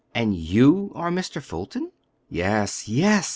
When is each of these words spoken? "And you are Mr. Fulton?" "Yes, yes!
"And 0.15 0.33
you 0.35 0.91
are 0.95 1.11
Mr. 1.11 1.39
Fulton?" 1.39 1.91
"Yes, 2.27 2.89
yes! 2.89 3.29